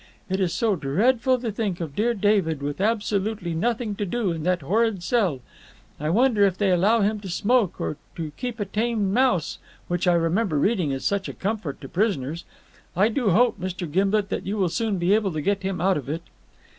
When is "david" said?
2.15-2.63